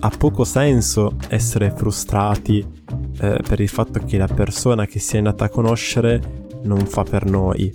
ha 0.00 0.10
poco 0.10 0.44
senso 0.44 1.16
essere 1.28 1.72
frustrati 1.74 2.64
eh, 3.20 3.40
per 3.46 3.60
il 3.60 3.68
fatto 3.68 4.00
che 4.04 4.16
la 4.16 4.28
persona 4.28 4.86
che 4.86 5.00
si 5.00 5.16
è 5.16 5.18
andata 5.18 5.46
a 5.46 5.48
conoscere 5.48 6.46
non 6.62 6.86
fa 6.86 7.02
per 7.02 7.24
noi. 7.24 7.72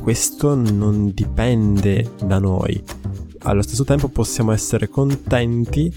Questo 0.00 0.54
non 0.54 1.12
dipende 1.14 2.12
da 2.22 2.38
noi. 2.38 2.82
Allo 3.46 3.62
stesso 3.62 3.84
tempo 3.84 4.08
possiamo 4.08 4.52
essere 4.52 4.88
contenti 4.88 5.92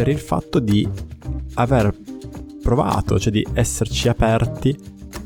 per 0.00 0.08
il 0.08 0.18
fatto 0.18 0.60
di 0.60 0.88
aver 1.56 1.94
provato, 2.62 3.18
cioè 3.18 3.30
di 3.30 3.46
esserci 3.52 4.08
aperti 4.08 4.74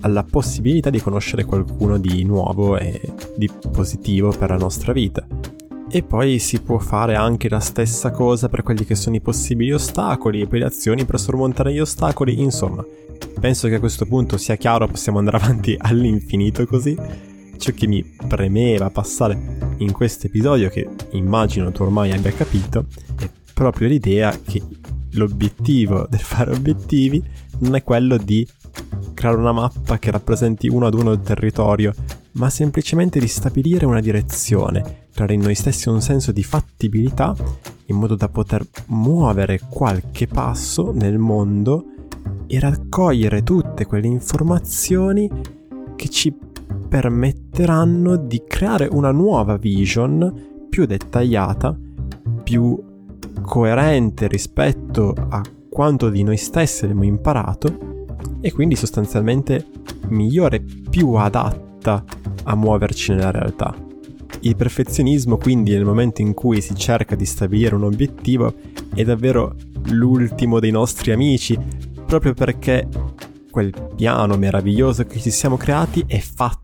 alla 0.00 0.24
possibilità 0.24 0.90
di 0.90 1.00
conoscere 1.00 1.44
qualcuno 1.44 1.96
di 1.96 2.24
nuovo 2.24 2.76
e 2.76 3.00
di 3.36 3.48
positivo 3.70 4.30
per 4.36 4.50
la 4.50 4.56
nostra 4.56 4.92
vita. 4.92 5.24
E 5.88 6.02
poi 6.02 6.40
si 6.40 6.60
può 6.60 6.78
fare 6.78 7.14
anche 7.14 7.48
la 7.48 7.60
stessa 7.60 8.10
cosa 8.10 8.48
per 8.48 8.64
quelli 8.64 8.84
che 8.84 8.96
sono 8.96 9.14
i 9.14 9.20
possibili 9.20 9.70
ostacoli 9.72 10.40
e 10.40 10.48
poi 10.48 10.58
le 10.58 10.64
azioni 10.64 11.04
per 11.04 11.20
sormontare 11.20 11.72
gli 11.72 11.78
ostacoli, 11.78 12.40
insomma. 12.42 12.84
Penso 13.38 13.68
che 13.68 13.76
a 13.76 13.78
questo 13.78 14.06
punto 14.06 14.36
sia 14.38 14.56
chiaro, 14.56 14.88
possiamo 14.88 15.18
andare 15.18 15.36
avanti 15.36 15.76
all'infinito 15.78 16.66
così. 16.66 16.98
Ciò 17.58 17.72
che 17.72 17.86
mi 17.86 18.02
premeva 18.26 18.90
passare 18.90 19.38
in 19.76 19.92
questo 19.92 20.26
episodio, 20.26 20.68
che 20.68 20.88
immagino 21.12 21.70
tu 21.70 21.84
ormai 21.84 22.10
abbia 22.10 22.32
capito, 22.32 22.86
è 23.16 23.28
proprio 23.54 23.88
l'idea 23.88 24.36
che 24.44 24.60
l'obiettivo 25.12 26.06
del 26.10 26.20
fare 26.20 26.52
obiettivi 26.52 27.22
non 27.58 27.76
è 27.76 27.82
quello 27.82 28.16
di 28.16 28.46
creare 29.14 29.36
una 29.36 29.52
mappa 29.52 29.98
che 29.98 30.10
rappresenti 30.10 30.68
uno 30.68 30.86
ad 30.86 30.94
uno 30.94 31.12
il 31.12 31.20
territorio, 31.20 31.94
ma 32.32 32.50
semplicemente 32.50 33.20
di 33.20 33.28
stabilire 33.28 33.86
una 33.86 34.00
direzione, 34.00 35.06
creare 35.12 35.34
in 35.34 35.40
noi 35.40 35.54
stessi 35.54 35.88
un 35.88 36.02
senso 36.02 36.32
di 36.32 36.42
fattibilità 36.42 37.34
in 37.86 37.96
modo 37.96 38.16
da 38.16 38.28
poter 38.28 38.66
muovere 38.86 39.60
qualche 39.68 40.26
passo 40.26 40.92
nel 40.92 41.18
mondo 41.18 41.84
e 42.46 42.58
raccogliere 42.58 43.42
tutte 43.42 43.86
quelle 43.86 44.06
informazioni 44.06 45.30
che 45.96 46.08
ci 46.08 46.34
permetteranno 46.88 48.16
di 48.16 48.42
creare 48.46 48.88
una 48.90 49.10
nuova 49.10 49.56
vision 49.56 50.66
più 50.68 50.86
dettagliata, 50.86 51.76
più 52.42 52.92
coerente 53.42 54.26
rispetto 54.28 55.14
a 55.28 55.42
quanto 55.68 56.08
di 56.08 56.22
noi 56.22 56.36
stessi 56.36 56.84
abbiamo 56.84 57.04
imparato 57.04 57.92
e 58.40 58.52
quindi 58.52 58.76
sostanzialmente 58.76 59.66
migliore, 60.08 60.62
più 60.90 61.12
adatta 61.14 62.04
a 62.44 62.54
muoverci 62.54 63.12
nella 63.12 63.30
realtà. 63.30 63.74
Il 64.40 64.56
perfezionismo 64.56 65.36
quindi 65.36 65.72
nel 65.72 65.84
momento 65.84 66.20
in 66.20 66.34
cui 66.34 66.60
si 66.60 66.74
cerca 66.74 67.16
di 67.16 67.24
stabilire 67.24 67.74
un 67.74 67.84
obiettivo 67.84 68.54
è 68.94 69.02
davvero 69.02 69.56
l'ultimo 69.86 70.60
dei 70.60 70.70
nostri 70.70 71.12
amici, 71.12 71.58
proprio 72.06 72.34
perché 72.34 72.86
quel 73.50 73.72
piano 73.96 74.36
meraviglioso 74.36 75.04
che 75.04 75.18
ci 75.20 75.30
siamo 75.30 75.56
creati 75.56 76.04
è 76.06 76.18
fatto 76.18 76.63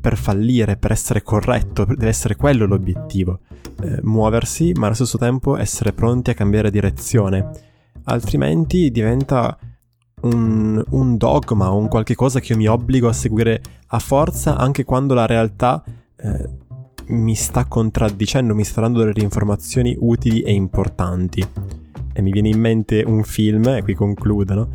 per 0.00 0.16
fallire, 0.16 0.76
per 0.76 0.92
essere 0.92 1.22
corretto, 1.22 1.84
deve 1.84 2.08
essere 2.08 2.36
quello 2.36 2.66
l'obiettivo. 2.66 3.40
Eh, 3.82 4.00
muoversi, 4.02 4.72
ma 4.76 4.86
allo 4.86 4.94
stesso 4.94 5.18
tempo 5.18 5.56
essere 5.56 5.92
pronti 5.92 6.30
a 6.30 6.34
cambiare 6.34 6.70
direzione. 6.70 7.48
Altrimenti 8.04 8.90
diventa 8.90 9.58
un, 10.22 10.82
un 10.90 11.16
dogma, 11.16 11.70
un 11.70 11.88
qualche 11.88 12.14
cosa 12.14 12.40
che 12.40 12.52
io 12.52 12.58
mi 12.58 12.66
obbligo 12.66 13.08
a 13.08 13.12
seguire 13.12 13.62
a 13.88 13.98
forza 13.98 14.56
anche 14.56 14.84
quando 14.84 15.14
la 15.14 15.26
realtà 15.26 15.82
eh, 16.16 16.48
mi 17.06 17.34
sta 17.34 17.64
contraddicendo, 17.64 18.54
mi 18.54 18.64
sta 18.64 18.82
dando 18.82 19.02
delle 19.02 19.22
informazioni 19.22 19.96
utili 19.98 20.42
e 20.42 20.52
importanti. 20.52 21.46
E 22.12 22.22
mi 22.22 22.32
viene 22.32 22.48
in 22.48 22.58
mente 22.58 23.02
un 23.06 23.22
film, 23.22 23.66
e 23.68 23.82
qui 23.82 23.94
concludo, 23.94 24.54
no? 24.54 24.68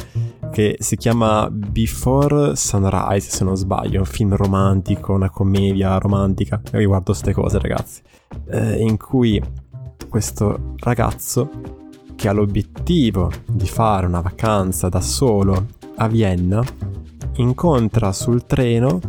Che 0.55 0.77
si 0.79 0.95
chiama 0.95 1.49
Before 1.51 2.55
Sunrise, 2.55 3.29
se 3.29 3.43
non 3.43 3.57
sbaglio, 3.57 3.99
un 3.99 4.05
film 4.05 4.37
romantico, 4.37 5.11
una 5.11 5.29
commedia 5.29 5.97
romantica. 5.97 6.61
Riguardo 6.71 7.07
queste 7.07 7.33
cose, 7.33 7.59
ragazzi. 7.59 8.01
Eh, 8.49 8.81
in 8.81 8.95
cui 8.95 9.41
questo 10.07 10.75
ragazzo 10.77 11.49
che 12.15 12.29
ha 12.29 12.31
l'obiettivo 12.31 13.29
di 13.45 13.67
fare 13.67 14.05
una 14.05 14.21
vacanza 14.21 14.87
da 14.87 15.01
solo 15.01 15.65
a 15.97 16.07
Vienna 16.07 16.63
incontra 17.33 18.13
sul 18.13 18.45
treno 18.45 19.01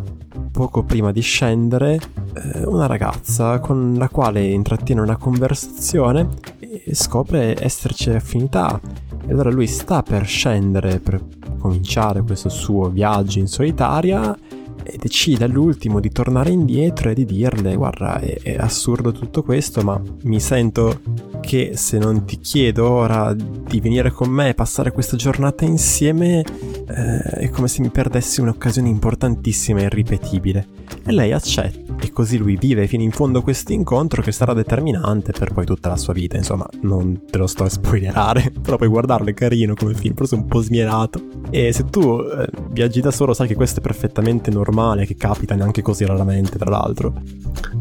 poco 0.51 0.83
prima 0.83 1.13
di 1.13 1.21
scendere 1.21 2.01
eh, 2.35 2.65
una 2.65 2.87
ragazza 2.87 3.61
con 3.61 3.95
la 3.97 4.09
quale 4.09 4.43
intrattiene 4.47 5.01
una 5.01 5.17
conversazione 5.17 6.27
e 6.59 6.93
scopre 6.93 7.55
esserci 7.63 8.11
affinità 8.11 8.81
e 9.27 9.33
allora 9.33 9.51
lui 9.51 9.67
sta 9.67 10.03
per 10.03 10.25
scendere, 10.25 11.01
per 11.01 11.21
cominciare 11.67 12.23
questo 12.23 12.49
suo 12.49 12.89
viaggio 12.89 13.39
in 13.39 13.49
solitaria 13.49 14.37
e 14.83 14.99
decide 15.01 15.45
all'ultimo 15.45 15.99
di 15.99 16.11
tornare 16.11 16.51
indietro 16.51 17.11
e 17.11 17.15
di 17.15 17.25
dirle 17.25 17.75
guarda 17.75 18.21
è, 18.21 18.39
è, 18.41 18.57
assurdo 18.57 19.11
tutto 19.11 19.43
questo 19.43 19.83
ma 19.83 20.01
mi 20.25 20.39
sento 20.39 21.01
che 21.41 21.73
se 21.75 21.99
non 21.99 22.25
ti 22.25 22.39
chiedo 22.39 22.89
ora 22.89 23.35
di 23.35 23.81
venire 23.81 24.11
con 24.13 24.29
me 24.29 24.51
e 24.51 24.55
passare 24.55 24.93
questa 24.93 25.17
giornata 25.17 25.65
insieme 25.65 26.45
eh, 26.89 27.19
è 27.19 27.51
come 27.51 27.67
se 27.67 27.83
mi 27.83 27.91
perdessi 27.91 28.41
un'occasione 28.41 28.89
importantissima 28.89 29.81
e 29.81 29.85
irripetibile. 29.85 30.67
E 31.05 31.13
lei 31.13 31.33
accetta 31.33 31.86
e 32.07 32.13
così 32.13 32.39
lui 32.39 32.57
vive 32.57 32.87
fino 32.87 33.03
in 33.03 33.11
fondo 33.11 33.43
questo 33.43 33.73
incontro 33.73 34.23
che 34.23 34.31
sarà 34.31 34.53
determinante 34.55 35.33
per 35.33 35.53
poi 35.53 35.67
tutta 35.67 35.89
la 35.89 35.97
sua 35.97 36.13
vita. 36.13 36.37
Insomma 36.37 36.67
non 36.83 37.23
te 37.29 37.39
lo 37.39 37.47
sto 37.47 37.65
a 37.65 37.69
spoilerare 37.69 38.53
però 38.63 38.77
puoi 38.77 38.89
guardarlo 38.89 39.29
è 39.29 39.35
carino 39.35 39.75
come 39.75 39.95
film 39.95 40.15
forse 40.15 40.37
un 40.37 40.47
po' 40.47 40.61
smierato. 40.61 41.21
E 41.51 41.73
se 41.73 41.85
tu 41.85 42.21
eh, 42.21 42.49
viaggi 42.71 43.01
da 43.01 43.11
solo 43.11 43.35
sai 43.35 43.49
che 43.49 43.55
questo 43.55 43.81
è 43.81 43.83
perfettamente 43.83 44.51
normale 44.51 45.05
che 45.05 45.17
capita 45.17 45.55
neanche 45.55 45.83
così 45.83 46.05
raramente 46.05 46.59
tra 46.59 46.71
l'altro. 46.71 47.15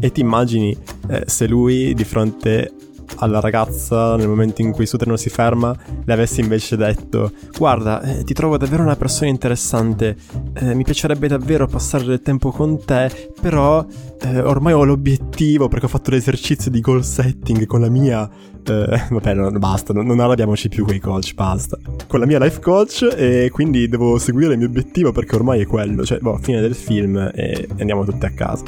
E 0.00 0.10
ti 0.10 0.20
immagini 0.20 0.76
eh, 1.08 1.24
se 1.26 1.46
lui 1.46 1.94
di 1.94 2.04
fronte 2.04 2.72
alla 3.16 3.40
ragazza 3.40 4.16
nel 4.16 4.28
momento 4.28 4.62
in 4.62 4.72
cui 4.72 4.82
il 4.82 4.88
suo 4.88 4.98
treno 4.98 5.16
si 5.16 5.28
ferma 5.28 5.74
le 6.04 6.12
avessi 6.12 6.40
invece 6.40 6.76
detto 6.76 7.32
guarda 7.56 8.00
eh, 8.02 8.24
ti 8.24 8.34
trovo 8.34 8.56
davvero 8.56 8.82
una 8.82 8.96
persona 8.96 9.30
interessante 9.30 10.16
eh, 10.54 10.74
mi 10.74 10.84
piacerebbe 10.84 11.28
davvero 11.28 11.66
passare 11.66 12.04
del 12.04 12.20
tempo 12.20 12.50
con 12.50 12.84
te 12.84 13.32
però 13.40 13.84
eh, 14.20 14.40
ormai 14.40 14.72
ho 14.72 14.84
l'obiettivo 14.84 15.68
perché 15.68 15.86
ho 15.86 15.88
fatto 15.88 16.10
l'esercizio 16.10 16.70
di 16.70 16.80
goal 16.80 17.04
setting 17.04 17.66
con 17.66 17.80
la 17.80 17.88
mia 17.88 18.28
Eh, 18.68 19.02
vabbè, 19.10 19.34
no, 19.34 19.50
basta, 19.52 19.92
non, 19.92 20.06
non 20.06 20.20
arrabbiamoci 20.20 20.68
più 20.68 20.84
con 20.84 20.94
i 20.94 20.98
coach, 20.98 21.34
basta. 21.34 21.78
Con 22.06 22.20
la 22.20 22.26
mia 22.26 22.38
life 22.38 22.60
coach 22.60 23.08
e 23.16 23.48
quindi 23.52 23.88
devo 23.88 24.18
seguire 24.18 24.52
il 24.52 24.58
mio 24.58 24.66
obiettivo 24.66 25.12
perché 25.12 25.36
ormai 25.36 25.60
è 25.60 25.66
quello, 25.66 26.04
cioè, 26.04 26.18
boh, 26.18 26.38
fine 26.38 26.60
del 26.60 26.74
film 26.74 27.30
e 27.32 27.68
andiamo 27.78 28.04
tutti 28.04 28.26
a 28.26 28.30
casa. 28.30 28.64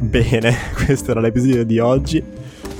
Bene, 0.00 0.54
questo 0.84 1.10
era 1.10 1.20
l'episodio 1.20 1.64
di 1.64 1.78
oggi. 1.78 2.22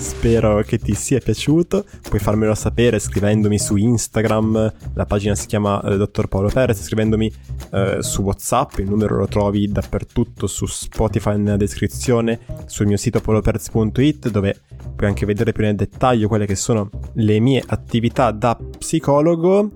Spero 0.01 0.63
che 0.63 0.79
ti 0.79 0.95
sia 0.95 1.19
piaciuto. 1.19 1.85
Puoi 2.09 2.19
farmelo 2.19 2.55
sapere 2.55 2.99
scrivendomi 2.99 3.59
su 3.59 3.77
Instagram, 3.77 4.73
la 4.95 5.05
pagina 5.05 5.35
si 5.35 5.47
chiama 5.47 5.83
eh, 5.83 5.99
Dottor 5.99 6.29
Paolo 6.29 6.49
Perez, 6.49 6.83
scrivendomi 6.83 7.31
eh, 7.73 7.99
su 8.01 8.23
WhatsApp, 8.23 8.79
il 8.79 8.89
numero 8.89 9.19
lo 9.19 9.27
trovi 9.27 9.69
dappertutto 9.69 10.47
su 10.47 10.65
Spotify 10.65 11.37
nella 11.37 11.59
descrizione, 11.59 12.41
sul 12.65 12.87
mio 12.87 12.97
sito 12.97 13.21
poloperez.it 13.21 14.31
dove 14.31 14.61
puoi 14.97 15.09
anche 15.09 15.27
vedere 15.27 15.53
più 15.53 15.65
nel 15.65 15.77
dettaglio 15.77 16.29
quelle 16.29 16.47
che 16.47 16.57
sono 16.57 16.89
le 17.15 17.39
mie 17.39 17.63
attività 17.67 18.31
da 18.31 18.57
psicologo 18.79 19.71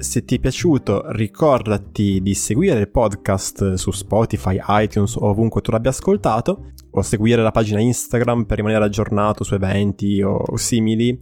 se 0.00 0.24
ti 0.24 0.36
è 0.36 0.38
piaciuto 0.38 1.10
ricordati 1.12 2.20
di 2.20 2.34
seguire 2.34 2.80
il 2.80 2.90
podcast 2.90 3.74
su 3.74 3.90
Spotify, 3.90 4.58
iTunes 4.68 5.16
o 5.16 5.26
ovunque 5.26 5.60
tu 5.60 5.70
l'abbia 5.70 5.90
ascoltato 5.90 6.72
o 6.90 7.02
seguire 7.02 7.42
la 7.42 7.50
pagina 7.50 7.80
Instagram 7.80 8.44
per 8.44 8.56
rimanere 8.56 8.84
aggiornato 8.84 9.44
su 9.44 9.54
eventi 9.54 10.22
o 10.22 10.56
simili. 10.56 11.18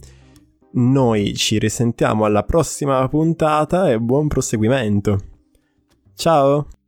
Noi 0.71 1.33
ci 1.35 1.59
risentiamo 1.59 2.25
alla 2.25 2.43
prossima 2.43 3.07
puntata 3.07 3.91
e 3.91 3.99
buon 3.99 4.27
proseguimento. 4.27 5.17
Ciao! 6.15 6.78